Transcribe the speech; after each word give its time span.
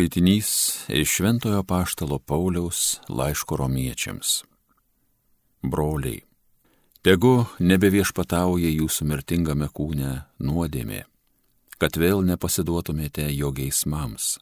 Skaitinys 0.00 0.78
iš 0.88 1.08
Šventojo 1.08 1.62
Paštalo 1.62 2.18
Pauliaus 2.18 3.00
laiško 3.08 3.56
romiečiams. 3.56 4.44
Broliai, 5.62 6.22
tegu 7.04 7.44
nebeviešpatauja 7.60 8.70
jūsų 8.78 9.04
mirtingame 9.10 9.68
kūne 9.68 10.12
nuodėmė, 10.40 11.02
kad 11.76 11.98
vėl 12.00 12.24
nepasiduotumėte 12.24 13.26
jo 13.34 13.50
geismams. 13.52 14.38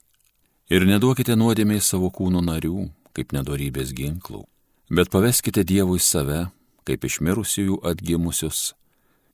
Ir 0.71 0.87
neduokite 0.87 1.35
nuodėmiai 1.35 1.83
savo 1.83 2.13
kūno 2.15 2.39
narių, 2.39 2.87
kaip 3.19 3.35
nedorybės 3.35 3.91
ginklų, 3.99 4.45
bet 4.95 5.11
paveskite 5.11 5.67
Dievui 5.67 5.99
save, 5.99 6.53
kaip 6.87 7.03
išmirusiųjų 7.11 7.81
atgimusius, 7.83 8.77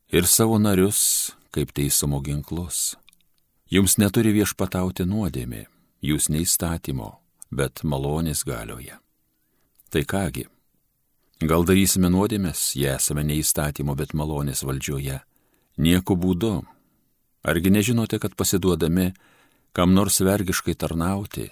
ir 0.09 0.25
savo 0.25 0.57
narius, 0.57 1.35
kaip 1.53 1.77
teisumo 1.77 2.25
ginklus. 2.25 2.95
Jums 3.69 4.01
neturi 4.01 4.33
viešpatauti 4.41 5.05
nuodėmė 5.05 5.67
jūs 6.05 6.29
neįstatymo, 6.33 7.09
bet 7.55 7.83
malonės 7.85 8.45
galioje. 8.45 8.99
Tai 9.91 10.03
kągi, 10.11 10.47
gal 11.41 11.65
darysime 11.69 12.11
nuodėmės, 12.13 12.75
jei 12.77 12.95
esame 12.97 13.25
neįstatymo, 13.27 13.95
bet 13.97 14.13
malonės 14.13 14.65
valdžioje? 14.67 15.21
Nieku 15.79 16.17
būdu. 16.19 16.61
Argi 17.45 17.71
nežinote, 17.71 18.19
kad 18.21 18.37
pasiduodami 18.37 19.13
kam 19.75 19.95
nors 19.95 20.21
vergiškai 20.23 20.77
tarnauti, 20.79 21.49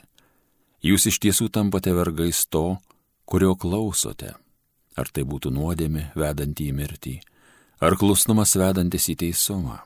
jūs 0.85 1.09
iš 1.11 1.19
tiesų 1.25 1.49
tampate 1.53 1.95
vergais 1.97 2.45
to, 2.47 2.79
kurio 3.27 3.57
klausote? 3.57 4.37
Ar 4.93 5.09
tai 5.09 5.25
būtų 5.25 5.51
nuodėmė 5.57 6.11
vedanti 6.19 6.69
į 6.69 6.77
mirtį, 6.77 7.15
ar 7.81 7.97
klusnumas 7.97 8.53
vedantis 8.61 9.09
į 9.09 9.17
teisumą? 9.25 9.81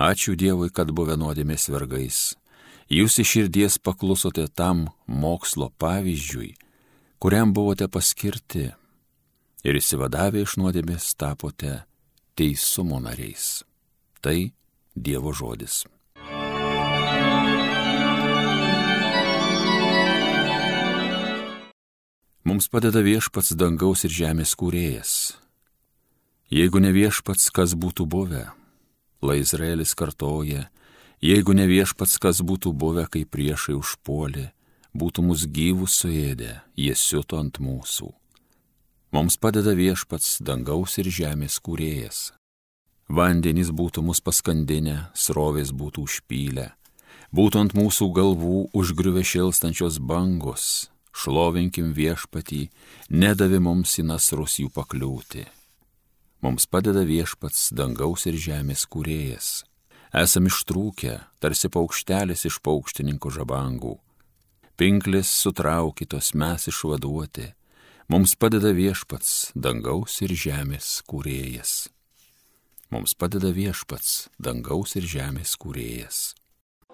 Ačiū 0.00 0.34
Dievui, 0.34 0.70
kad 0.74 0.90
buvę 0.96 1.14
nuodėmės 1.20 1.68
vergais 1.70 2.39
Jūs 2.90 3.20
iš 3.22 3.28
širdies 3.36 3.76
paklusote 3.78 4.48
tam 4.50 4.88
mokslo 5.06 5.68
pavyzdžiui, 5.78 6.56
kuriam 7.22 7.52
buvote 7.54 7.86
paskirti 7.86 8.64
ir 9.62 9.78
įsivadavę 9.78 10.42
iš 10.42 10.56
nuodėmės 10.58 11.12
tapote 11.14 11.84
teisumo 12.34 12.98
nariais. 12.98 13.62
Tai 14.18 14.50
Dievo 14.98 15.30
žodis. 15.30 15.84
Mums 22.42 22.66
padeda 22.66 23.04
viešpats 23.06 23.54
dangaus 23.54 24.02
ir 24.02 24.10
žemės 24.10 24.56
kūrėjas. 24.58 25.14
Jeigu 26.50 26.82
ne 26.82 26.90
viešpats, 26.90 27.52
kas 27.54 27.78
būtų 27.78 28.10
buvę, 28.10 28.48
lai 29.22 29.38
Izraelis 29.44 29.94
kartoja, 29.94 30.66
Jeigu 31.20 31.52
ne 31.52 31.66
viešpats, 31.68 32.16
kas 32.16 32.38
būtų 32.40 32.72
buvę, 32.72 33.04
kai 33.12 33.26
priešai 33.28 33.74
užpuolė, 33.76 34.46
būtų 34.96 35.24
mus 35.26 35.44
gyvus 35.44 35.98
suėdę, 36.00 36.62
jie 36.80 36.94
siuto 36.96 37.36
ant 37.36 37.60
mūsų. 37.60 38.08
Mums 39.12 39.36
padeda 39.36 39.74
viešpats 39.76 40.38
dangaus 40.40 40.96
ir 40.96 41.10
žemės 41.12 41.58
kūrėjas. 41.60 42.32
Vandenys 43.12 43.68
būtų 43.68 44.06
mus 44.06 44.24
paskandinę, 44.24 45.10
srovės 45.12 45.74
būtų 45.76 46.08
užpylę, 46.08 46.70
būtų 47.36 47.64
ant 47.66 47.76
mūsų 47.76 48.12
galvų 48.16 48.58
užgriuvę 48.72 49.20
šilstančios 49.20 50.00
bangos, 50.00 50.88
šlovinkim 51.12 51.92
viešpatį, 51.92 52.70
nedavė 53.12 53.60
mums 53.60 53.98
į 54.00 54.08
nasrus 54.08 54.56
jų 54.62 54.72
pakliūti. 54.72 55.44
Mums 56.40 56.64
padeda 56.64 57.04
viešpats 57.04 57.74
dangaus 57.76 58.24
ir 58.30 58.40
žemės 58.40 58.88
kūrėjas 58.88 59.58
esam 60.16 60.48
ištrūkę, 60.50 61.16
tarsi 61.42 61.70
paukštelis 61.72 62.46
iš 62.48 62.60
paukštininkų 62.64 63.32
žabangų. 63.38 63.94
Pinklis 64.80 65.30
sutraukytos 65.42 66.32
mes 66.34 66.68
išvaduoti, 66.72 67.50
mums 68.08 68.34
padeda 68.34 68.72
viešpats, 68.76 69.52
dangaus 69.54 70.20
ir 70.24 70.34
žemės 70.34 71.00
kūrėjas. 71.10 71.88
Mums 72.90 73.14
padeda 73.14 73.52
viešpats, 73.54 74.30
dangaus 74.40 74.96
ir 74.98 75.06
žemės 75.06 75.54
kūrėjas. 75.60 76.22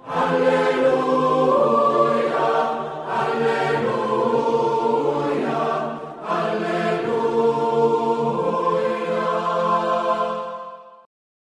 Alleluja. 0.06 1.55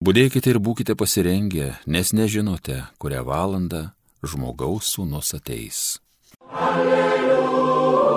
Budėkite 0.01 0.49
ir 0.49 0.57
būkite 0.57 0.95
pasirengę, 0.97 1.77
nes 1.85 2.09
nežinote, 2.17 2.89
kurią 2.97 3.21
valandą 3.21 3.93
žmogaus 4.25 4.89
sūnus 4.95 5.29
ateis. 5.37 6.01
Alleluja, 6.49 8.07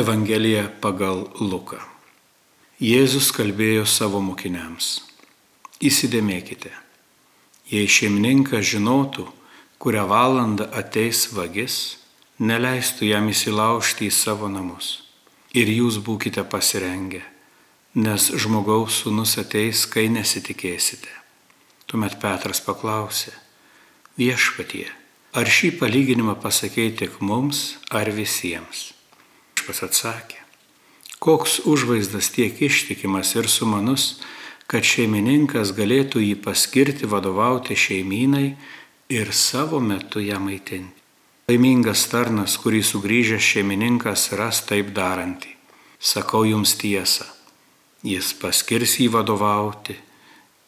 Evangelija 0.00 0.72
pagal 0.80 1.28
Luką. 1.44 1.84
Jėzus 2.80 3.28
kalbėjo 3.36 3.84
savo 3.84 4.24
mokiniams. 4.24 5.04
Įsidėmėkite, 5.84 6.72
jei 7.68 7.84
šeimininkas 7.84 8.64
žinotų, 8.72 9.28
kurią 9.78 10.06
valandą 10.08 10.68
ateis 10.72 11.26
vagis, 11.36 11.98
neleistų 12.38 13.10
jam 13.10 13.28
įsilaužti 13.32 14.08
į 14.08 14.14
savo 14.14 14.48
namus. 14.52 15.02
Ir 15.56 15.70
jūs 15.72 16.00
būkite 16.04 16.44
pasirengę, 16.50 17.22
nes 17.96 18.28
žmogaus 18.36 19.02
sūnus 19.02 19.36
ateis, 19.40 19.86
kai 19.88 20.08
nesitikėsite. 20.12 21.12
Tuomet 21.86 22.18
Petras 22.20 22.60
paklausė, 22.60 23.32
viešpatie, 24.18 24.88
ar 25.32 25.48
šį 25.48 25.76
palyginimą 25.80 26.36
pasakėjai 26.42 26.96
tik 27.04 27.20
mums 27.20 27.76
ar 27.94 28.10
visiems? 28.12 28.90
Viešpas 29.66 29.82
atsakė, 29.82 30.38
koks 31.18 31.60
užvaizdas 31.66 32.28
tiek 32.30 32.54
ištikimas 32.62 33.32
ir 33.34 33.48
sumanus, 33.50 34.20
kad 34.70 34.86
šeimininkas 34.86 35.72
galėtų 35.74 36.22
jį 36.22 36.36
paskirti 36.44 37.08
vadovauti 37.10 37.74
šeimynai 37.74 38.52
ir 39.08 39.32
savo 39.32 39.80
metu 39.80 40.20
ją 40.20 40.38
maitinti. 40.40 41.02
Laimingas 41.46 42.08
tarnas, 42.10 42.56
kurį 42.58 42.80
sugrįžęs 42.82 43.44
šeimininkas 43.52 44.32
ras 44.34 44.64
taip 44.66 44.90
darantį. 44.94 45.52
Sakau 46.02 46.42
jums 46.44 46.74
tiesą, 46.80 47.24
jis 48.02 48.32
paskirs 48.40 48.96
jį 48.98 49.06
vadovauti 49.14 49.94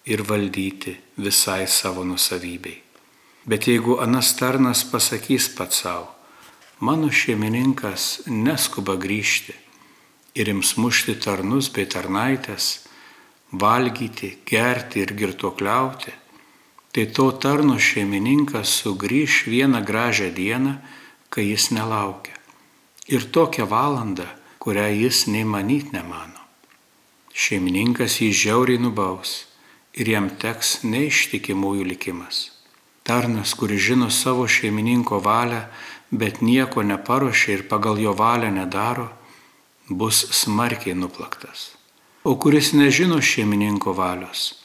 ir 0.07 0.23
valdyti 0.23 0.95
visai 1.19 1.67
savo 1.67 2.05
nusavybei. 2.07 2.79
Bet 3.49 3.67
jeigu 3.67 3.99
anas 3.99 4.31
tarnas 4.39 4.85
pasakys 4.87 5.49
pats 5.57 5.83
savo, 5.83 6.07
mano 6.81 7.11
šeimininkas 7.11 8.29
neskuba 8.31 8.95
grįžti 8.95 9.57
ir 10.39 10.49
ims 10.55 10.77
mušti 10.79 11.17
tarnus 11.19 11.73
bei 11.75 11.89
tarnaitės, 11.91 12.87
valgyti, 13.51 14.37
gerti 14.47 15.03
ir 15.03 15.15
girtuokliauti, 15.19 16.15
tai 16.93 17.07
to 17.07 17.31
tarno 17.43 17.79
šeimininkas 17.79 18.73
sugrįž 18.81 19.45
vieną 19.53 19.85
gražią 19.85 20.33
dieną, 20.35 20.79
kai 21.29 21.51
jis 21.51 21.71
nelaukia. 21.71 22.37
Ir 23.09 23.25
tokią 23.33 23.69
valandą, 23.69 24.27
kurią 24.59 24.89
jis 25.03 25.27
nei 25.33 25.45
manyt 25.45 25.93
nemano. 25.93 26.43
Šeimininkas 27.33 28.19
jį 28.21 28.33
žiauriai 28.35 28.81
nubaus 28.83 29.45
ir 29.95 30.09
jam 30.11 30.29
teks 30.43 30.83
neištikimųjų 30.85 31.87
likimas. 31.93 32.51
Tarnas, 33.07 33.55
kuris 33.57 33.81
žino 33.81 34.11
savo 34.13 34.45
šeimininko 34.45 35.21
valią, 35.25 35.63
bet 36.11 36.43
nieko 36.43 36.83
neparuošia 36.83 37.55
ir 37.55 37.63
pagal 37.71 38.01
jo 38.03 38.13
valią 38.13 38.51
nedaro, 38.53 39.09
bus 39.89 40.27
smarkiai 40.43 40.95
nuplaktas. 40.95 41.73
O 42.25 42.37
kuris 42.37 42.75
nežino 42.77 43.21
šeimininko 43.25 43.95
valios, 43.97 44.58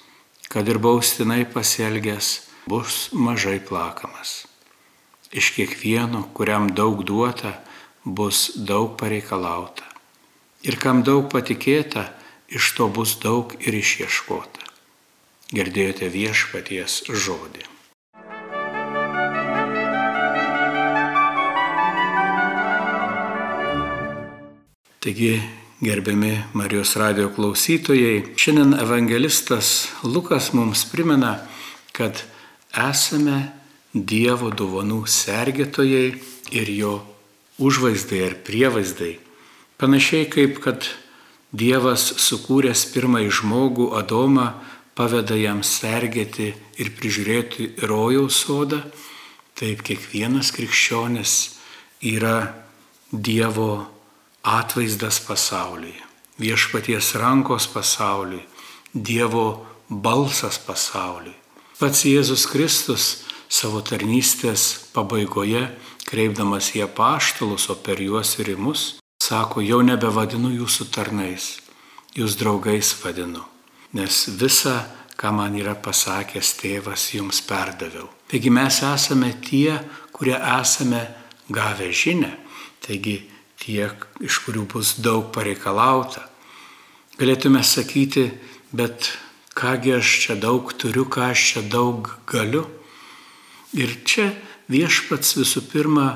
kad 0.54 0.68
ir 0.70 0.78
baustinai 0.78 1.46
pasielgęs 1.50 2.28
bus 2.70 3.10
mažai 3.12 3.58
plakamas. 3.60 4.46
Iš 5.34 5.50
kiekvieno, 5.56 6.28
kuriam 6.38 6.70
daug 6.78 7.02
duota, 7.02 7.56
bus 8.06 8.52
daug 8.56 8.94
pareikalauta. 9.00 9.88
Ir 10.62 10.78
kam 10.78 11.02
daug 11.02 11.26
patikėta, 11.34 12.06
iš 12.46 12.70
to 12.78 12.86
bus 12.86 13.16
daug 13.18 13.58
ir 13.66 13.74
išieškota. 13.74 14.62
Girdėjote 15.58 16.12
viešpaties 16.14 17.02
žodį. 17.10 17.66
Taigi 25.02 25.34
gerbiami 25.84 26.44
Marijos 26.54 26.96
radio 26.96 27.30
klausytojai, 27.36 28.24
šiandien 28.40 28.74
evangelistas 28.80 29.90
Lukas 30.04 30.54
mums 30.54 30.86
primena, 30.92 31.40
kad 31.92 32.24
esame 32.72 33.52
Dievo 33.94 34.48
dovanų 34.50 35.02
sergėtojai 35.12 36.06
ir 36.56 36.70
jo 36.72 36.94
užvaizdai 37.60 38.22
ar 38.30 38.38
prievaizdai. 38.48 39.18
Panašiai 39.78 40.30
kaip 40.32 40.62
kad 40.64 40.88
Dievas 41.52 42.06
sukūręs 42.30 42.86
pirmąjį 42.94 43.34
žmogų 43.42 43.90
Adomą 44.00 44.54
paveda 44.96 45.36
jam 45.36 45.66
sergėti 45.68 46.54
ir 46.80 46.94
prižiūrėti 46.96 47.74
rojaus 47.92 48.40
sodą, 48.46 48.80
taip 49.60 49.84
kiekvienas 49.84 50.54
krikščionis 50.56 51.36
yra 52.00 52.38
Dievo 53.12 53.74
atvaizdas 54.44 55.20
pasauliui, 55.24 55.96
viešpaties 56.40 57.16
rankos 57.16 57.68
pasauliui, 57.68 58.44
Dievo 58.94 59.66
balsas 59.90 60.60
pasauliui. 60.62 61.34
Pats 61.80 62.04
Jėzus 62.06 62.44
Kristus 62.46 63.24
savo 63.50 63.82
tarnystės 63.82 64.92
pabaigoje, 64.94 65.64
kreipdamas 66.06 66.70
į 66.78 66.84
apaštalus, 66.86 67.66
o 67.74 67.76
per 67.80 68.04
juos 68.04 68.36
ir 68.38 68.52
į 68.54 68.58
mus, 68.62 68.84
sako, 69.24 69.64
jau 69.66 69.82
nebevadinu 69.82 70.52
jūsų 70.60 70.92
tarnais, 70.94 71.56
jūs 72.14 72.38
draugais 72.38 72.94
vadinu, 73.02 73.42
nes 73.98 74.28
visa, 74.38 74.78
ką 75.18 75.34
man 75.34 75.58
yra 75.58 75.74
pasakęs 75.74 76.54
tėvas, 76.62 77.10
jums 77.16 77.42
perdaviau. 77.48 78.12
Taigi 78.30 78.54
mes 78.54 78.82
esame 78.86 79.34
tie, 79.42 79.80
kurie 80.14 80.38
esame 80.38 81.08
gavę 81.50 81.90
žinę, 81.90 82.36
taigi 82.86 83.24
tie, 83.64 83.90
iš 84.20 84.44
kurių 84.46 84.68
bus 84.76 84.98
daug 85.00 85.32
pareikalauta. 85.36 86.28
Galėtume 87.20 87.64
sakyti, 87.64 88.32
bet 88.76 89.14
kągi 89.56 89.98
aš 90.00 90.10
čia 90.26 90.36
daug 90.40 90.74
turiu, 90.76 91.06
ką 91.06 91.32
aš 91.32 91.46
čia 91.54 91.64
daug 91.64 92.10
galiu. 92.28 92.66
Ir 93.74 93.96
čia 94.06 94.32
viešpats 94.70 95.38
visų 95.40 95.64
pirma 95.72 96.08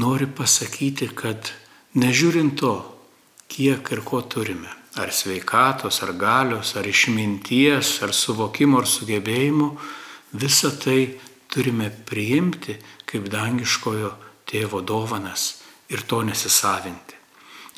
nori 0.00 0.26
pasakyti, 0.26 1.10
kad 1.14 1.52
nežiūrint 1.94 2.58
to, 2.60 2.74
kiek 3.50 3.86
ir 3.92 4.02
ko 4.06 4.22
turime, 4.22 4.70
ar 5.00 5.12
sveikatos, 5.14 6.02
ar 6.04 6.14
galios, 6.18 6.74
ar 6.78 6.86
išminties, 6.86 7.98
ar 8.04 8.14
suvokimo, 8.14 8.80
ar 8.80 8.88
sugebėjimų, 8.88 9.70
visą 10.38 10.70
tai 10.78 11.00
turime 11.50 11.90
priimti 11.90 12.78
kaip 13.10 13.26
dangiškojo 13.32 14.14
tėvo 14.46 14.84
dovanas 14.86 15.59
ir 15.90 16.02
to 16.06 16.22
nesisavinti. 16.26 17.16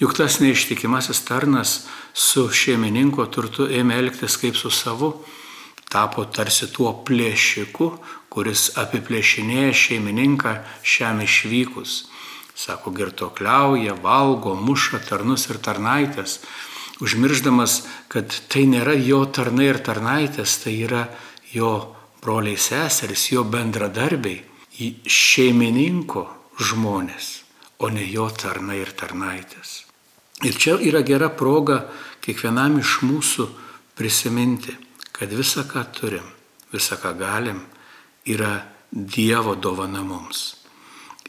Juk 0.00 0.16
tas 0.16 0.40
neištikimasis 0.42 1.22
tarnas 1.28 1.72
su 2.14 2.48
šeimininko 2.50 3.26
turtu 3.30 3.68
ėmė 3.70 4.00
elgtis 4.02 4.38
kaip 4.40 4.56
su 4.58 4.70
savu, 4.72 5.12
tapo 5.92 6.24
tarsi 6.24 6.70
tuo 6.72 6.90
plėšiku, 7.06 7.88
kuris 8.32 8.70
apiplėšinėja 8.80 9.72
šeimininką 9.76 10.56
šiam 10.82 11.20
išvykus. 11.24 12.06
Sako, 12.56 12.92
girtokliauja, 12.96 13.94
valgo, 14.02 14.54
muša 14.56 15.00
tarnus 15.08 15.48
ir 15.50 15.60
tarnaitės, 15.62 16.40
užmirždamas, 17.04 17.82
kad 18.12 18.32
tai 18.52 18.66
nėra 18.68 18.96
jo 18.96 19.24
tarnai 19.26 19.70
ir 19.72 19.80
tarnaitės, 19.84 20.58
tai 20.64 20.76
yra 20.84 21.06
jo 21.52 21.72
broliai 22.22 22.60
seserys, 22.60 23.30
jo 23.32 23.44
bendradarbiai, 23.48 24.42
šeimininko 25.06 26.26
žmonės, 26.60 27.41
o 27.82 27.90
ne 27.90 28.04
jo 28.06 28.28
tarnai 28.30 28.78
ir 28.80 28.94
tarnaitės. 28.94 29.82
Ir 30.46 30.56
čia 30.58 30.78
yra 30.78 31.02
gera 31.06 31.28
proga 31.34 31.82
kiekvienam 32.22 32.78
iš 32.80 33.00
mūsų 33.06 33.48
prisiminti, 33.98 34.74
kad 35.12 35.34
visa, 35.34 35.66
ką 35.66 35.82
turim, 35.94 36.26
visa, 36.72 36.98
ką 36.98 37.14
galim, 37.18 37.62
yra 38.26 38.62
Dievo 38.92 39.54
dovana 39.56 40.02
mums. 40.04 40.58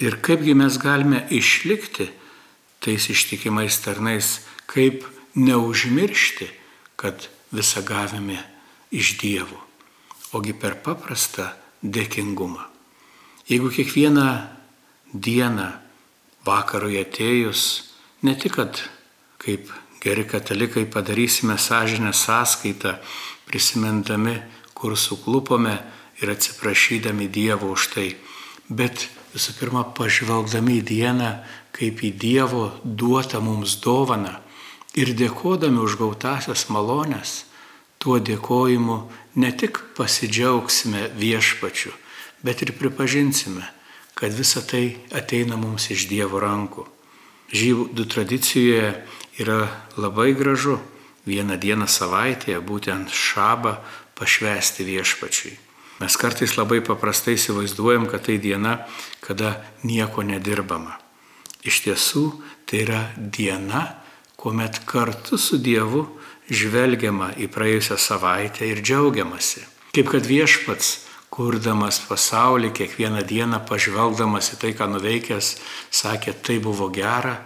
Ir 0.04 0.18
kaipgi 0.20 0.52
mes 0.52 0.76
galime 0.82 1.22
išlikti 1.32 2.10
tais 2.84 3.06
ištikimais 3.08 3.78
tarnais, 3.80 4.42
kaip 4.68 5.06
neužmiršti, 5.40 6.50
kad 7.00 7.30
visą 7.56 7.86
gavome 7.88 8.42
iš 8.92 9.16
Dievo, 9.22 9.62
ogi 10.36 10.52
per 10.54 10.76
paprastą 10.84 11.48
dėkingumą. 11.80 12.68
Jeigu 13.48 13.72
kiekvieną 13.72 14.28
dieną 15.14 15.83
vakarui 16.46 17.00
atėjus, 17.02 17.92
ne 18.24 18.36
tik, 18.36 18.58
kad 18.60 18.84
kaip 19.44 19.72
geri 20.04 20.26
katalikai 20.28 20.86
padarysime 20.86 21.58
sąžinę 21.58 22.14
sąskaitą, 22.14 22.98
prisimindami, 23.46 24.40
kur 24.74 24.98
suklupome 24.98 25.78
ir 26.22 26.32
atsiprašydami 26.32 27.28
Dievo 27.28 27.72
už 27.72 27.88
tai, 27.96 28.08
bet 28.70 29.08
visų 29.34 29.56
pirma 29.60 29.84
pažvelgdami 29.96 30.80
į 30.82 30.86
dieną 30.88 31.30
kaip 31.74 32.04
į 32.04 32.12
Dievo 32.20 32.66
duotą 32.84 33.42
mums 33.42 33.78
dovaną 33.82 34.38
ir 34.94 35.14
dėkodami 35.18 35.82
už 35.82 35.98
gautasias 36.02 36.68
malonės, 36.70 37.46
tuo 37.98 38.20
dėkojimu 38.20 38.98
ne 39.40 39.52
tik 39.56 39.80
pasidžiaugsime 39.98 41.10
viešpačiu, 41.18 41.94
bet 42.44 42.62
ir 42.62 42.76
pripažinsime, 42.78 43.66
kad 44.24 44.32
visa 44.34 44.62
tai 44.64 44.96
ateina 45.12 45.58
mums 45.60 45.90
iš 45.92 46.06
Dievo 46.08 46.40
rankų. 46.40 46.86
Žydų 47.52 48.06
tradicijoje 48.08 48.94
yra 49.44 49.66
labai 50.00 50.30
gražu 50.32 50.78
vieną 51.28 51.58
dieną 51.60 51.90
savaitėje, 51.92 52.62
būtent 52.64 53.12
šabą, 53.12 53.74
pašvesti 54.16 54.88
viešpačiui. 54.88 55.52
Mes 56.00 56.16
kartais 56.16 56.56
labai 56.56 56.80
paprastai 56.80 57.36
įsivaizduojam, 57.36 58.08
kad 58.08 58.24
tai 58.30 58.38
diena, 58.40 58.88
kada 59.20 59.58
nieko 59.84 60.24
nedirbama. 60.24 60.96
Iš 61.68 61.84
tiesų, 61.90 62.24
tai 62.64 62.86
yra 62.88 63.04
diena, 63.20 63.90
kuomet 64.40 64.86
kartu 64.88 65.36
su 65.36 65.60
Dievu 65.60 66.06
žvelgiama 66.48 67.34
į 67.44 67.52
praėjusią 67.52 68.00
savaitę 68.00 68.72
ir 68.72 68.80
džiaugiamasi. 68.80 69.68
Kaip 69.92 70.16
kad 70.16 70.32
viešpats 70.32 71.02
kurdamas 71.34 71.98
pasaulį, 72.06 72.70
kiekvieną 72.78 73.24
dieną 73.26 73.64
pažvelgdamas 73.66 74.52
į 74.54 74.60
tai, 74.62 74.72
ką 74.78 74.88
nuveikęs, 74.92 75.56
sakė, 75.90 76.36
tai 76.46 76.60
buvo 76.62 76.92
gera, 76.94 77.40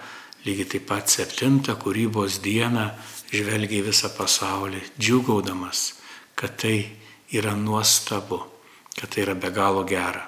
lygiai 0.43 0.67
taip 0.73 0.87
pat 0.89 1.11
septintą 1.11 1.77
kūrybos 1.79 2.41
dieną 2.43 2.89
žvelgia 3.31 3.79
į 3.79 3.85
visą 3.87 4.11
pasaulį, 4.15 4.81
džiugaudamas, 4.99 5.93
kad 6.35 6.57
tai 6.59 6.75
yra 7.31 7.55
nuostabu, 7.55 8.41
kad 8.97 9.13
tai 9.13 9.23
yra 9.23 9.37
be 9.39 9.51
galo 9.55 9.85
gera. 9.87 10.25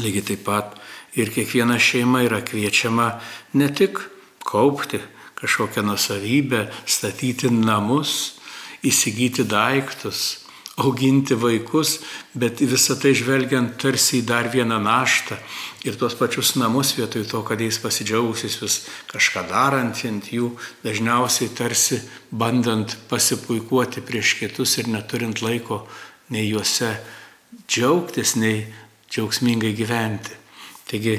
Lygiai 0.00 0.26
taip 0.32 0.44
pat 0.44 0.76
ir 1.16 1.32
kiekviena 1.32 1.78
šeima 1.80 2.20
yra 2.26 2.42
kviečiama 2.44 3.08
ne 3.56 3.70
tik 3.72 3.98
kaupti 4.44 5.00
kažkokią 5.40 5.86
nusavybę, 5.88 6.66
statyti 6.84 7.48
namus, 7.48 8.36
įsigyti 8.84 9.46
daiktus, 9.48 10.44
auginti 10.76 11.34
vaikus, 11.34 11.98
bet 12.34 12.60
visą 12.62 12.96
tai 13.00 13.12
žvelgiant 13.16 13.74
tarsi 13.80 14.20
į 14.20 14.26
dar 14.28 14.48
vieną 14.52 14.78
naštą 14.82 15.38
ir 15.84 15.96
tuos 15.98 16.14
pačius 16.18 16.54
namus 16.60 16.94
vietoj 16.96 17.26
to, 17.28 17.42
kad 17.46 17.60
jais 17.60 17.78
pasidžiaugusis 17.82 18.58
vis 18.62 18.76
kažką 19.10 19.46
darant 19.50 20.04
ant 20.06 20.30
jų, 20.32 20.52
dažniausiai 20.84 21.50
tarsi 21.56 22.00
bandant 22.30 22.96
pasipuikuoti 23.10 24.04
prieš 24.04 24.36
kitus 24.40 24.78
ir 24.78 24.88
neturint 24.88 25.42
laiko 25.42 25.86
nei 26.30 26.48
juose 26.48 26.92
džiaugtis, 27.66 28.36
nei 28.36 28.66
džiaugsmingai 29.10 29.72
gyventi. 29.74 30.36
Taigi, 30.90 31.16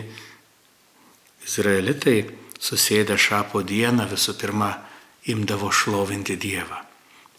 izraelitai 1.47 2.21
susėdę 2.61 3.17
šapo 3.19 3.63
dieną 3.67 4.07
visų 4.11 4.37
pirma 4.39 4.71
imdavo 5.31 5.71
šlovinti 5.71 6.37
Dievą 6.39 6.90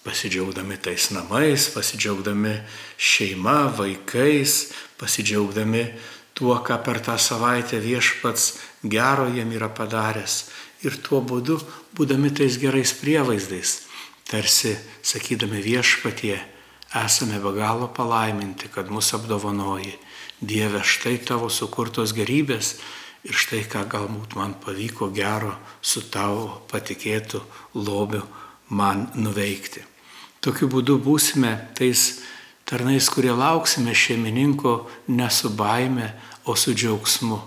pasidžiaugdami 0.02 0.76
tais 0.82 1.11
namais, 1.14 1.68
pasidžiaugdami 1.71 2.56
šeima, 2.99 3.71
vaikais, 3.76 4.73
pasidžiaugdami 4.99 5.85
tuo, 6.35 6.59
ką 6.59 6.78
per 6.82 6.99
tą 7.04 7.18
savaitę 7.18 7.78
viešpats 7.78 8.59
gero 8.82 9.28
jiem 9.30 9.52
yra 9.54 9.71
padaręs. 9.71 10.50
Ir 10.82 10.99
tuo 10.99 11.23
būdu, 11.23 11.61
būdami 11.94 12.32
tais 12.35 12.59
gerais 12.59 12.90
prievaizdais, 12.99 13.87
tarsi 14.26 14.75
sakydami 15.06 15.62
viešpatie, 15.62 16.40
esame 16.99 17.38
be 17.38 17.52
galo 17.54 17.87
palaiminti, 17.87 18.66
kad 18.68 18.90
mus 18.90 19.12
apdovanoji. 19.14 19.94
Dieve, 20.42 20.82
štai 20.82 21.21
tavo 21.23 21.47
sukurtos 21.47 22.11
gerybės 22.16 22.75
ir 23.23 23.38
štai 23.38 23.62
ką 23.71 23.87
galbūt 23.87 24.35
man 24.35 24.59
pavyko 24.59 25.12
gero 25.14 25.54
su 25.78 26.02
tavo 26.11 26.66
patikėtų 26.66 27.44
lobiu 27.78 28.26
man 28.75 29.06
nuveikti. 29.14 29.91
Tokiu 30.42 30.66
būdu 30.66 30.96
būsime 30.99 31.52
tais 31.78 32.18
tarnais, 32.66 33.06
kurie 33.06 33.30
lauksime 33.30 33.94
šeimininko 33.94 34.72
ne 35.14 35.28
su 35.30 35.52
baime, 35.54 36.08
o 36.50 36.56
su 36.58 36.75
džiaugsmu, 36.75 37.38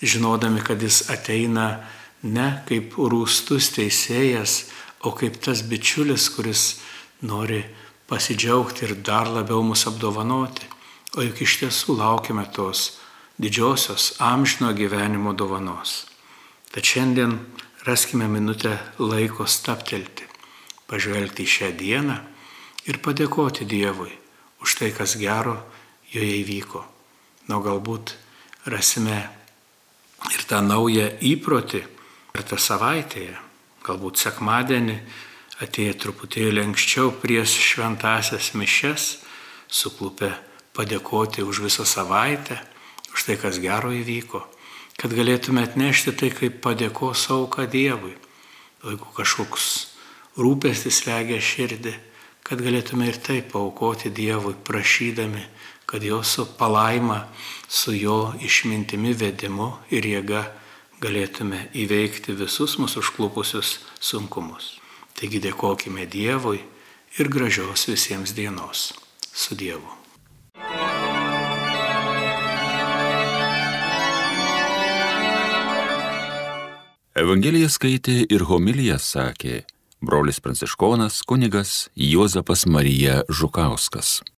žinodami, 0.00 0.62
kad 0.64 0.80
jis 0.80 1.10
ateina 1.12 1.82
ne 2.22 2.46
kaip 2.68 2.96
rūstus 2.96 3.68
teisėjas, 3.74 4.70
o 5.04 5.12
kaip 5.12 5.36
tas 5.44 5.60
bičiulis, 5.68 6.30
kuris 6.32 6.64
nori 7.20 7.60
pasidžiaugti 8.08 8.88
ir 8.88 8.96
dar 9.04 9.28
labiau 9.28 9.60
mus 9.60 9.84
apdovanoti. 9.90 10.64
O 11.18 11.26
juk 11.26 11.44
iš 11.44 11.58
tiesų 11.60 11.98
laukiame 12.00 12.46
tos 12.56 12.94
didžiosios 13.36 14.14
amžino 14.22 14.72
gyvenimo 14.72 15.36
dovanos. 15.36 16.06
Tad 16.72 16.88
šiandien 16.88 17.36
raskime 17.84 18.30
minutę 18.30 18.78
laiko 18.96 19.44
staptelti 19.44 20.29
pažvelgti 20.90 21.46
į 21.46 21.52
šią 21.54 21.70
dieną 21.78 22.16
ir 22.90 22.98
padėkoti 23.04 23.66
Dievui 23.68 24.10
už 24.60 24.76
tai, 24.80 24.90
kas 24.92 25.16
gero 25.20 25.56
joje 26.10 26.40
įvyko. 26.42 26.82
Na, 27.48 27.60
galbūt 27.62 28.14
rasime 28.68 29.22
ir 30.30 30.44
tą 30.46 30.60
naują 30.64 31.08
įprotį 31.24 31.84
per 32.34 32.44
tą 32.46 32.58
savaitėje, 32.60 33.34
galbūt 33.86 34.20
sekmadienį 34.20 34.98
atėję 35.64 35.96
truputėlį 36.02 36.64
anksčiau 36.68 37.12
prieš 37.22 37.56
šventasias 37.72 38.52
mišes, 38.56 39.10
suklupę 39.68 40.32
padėkoti 40.76 41.44
už 41.44 41.64
visą 41.66 41.84
savaitę, 41.84 42.60
už 43.12 43.26
tai, 43.26 43.36
kas 43.40 43.58
gero 43.60 43.90
įvyko, 43.92 44.44
kad 45.00 45.12
galėtume 45.16 45.64
atnešti 45.66 46.14
tai 46.16 46.30
kaip 46.34 46.60
padėkos 46.64 47.26
auką 47.32 47.66
Dievui. 47.70 48.14
Jeigu 48.80 49.10
kažkoks 49.16 49.66
rūpestis 50.38 51.04
legia 51.08 51.40
širdį, 51.42 51.94
kad 52.46 52.62
galėtume 52.62 53.08
ir 53.10 53.18
taip 53.22 53.52
paukoti 53.52 54.10
Dievui, 54.14 54.54
prašydami, 54.54 55.42
kad 55.86 56.02
jo 56.02 56.22
su 56.22 56.46
palaima, 56.58 57.24
su 57.68 57.94
jo 57.94 58.32
išmintimi 58.40 59.14
vedimu 59.14 59.72
ir 59.90 60.06
jėga 60.06 60.44
galėtume 61.02 61.68
įveikti 61.74 62.36
visus 62.38 62.76
mūsų 62.78 63.02
užklupusius 63.02 63.78
sunkumus. 63.98 64.76
Taigi 65.18 65.40
dėkojime 65.42 66.06
Dievui 66.10 66.60
ir 67.18 67.32
gražios 67.32 67.88
visiems 67.90 68.34
dienos. 68.36 68.92
Su 69.32 69.54
Dievu. 69.54 69.96
Evangeliją 77.20 77.68
skaitė 77.68 78.22
ir 78.32 78.46
homiliją 78.48 78.96
sakė 79.02 79.60
brolis 80.00 80.40
pranciškonas 80.40 81.22
kunigas 81.22 81.88
Juozapas 81.94 82.66
Marija 82.66 83.22
Žukauskas. 83.28 84.22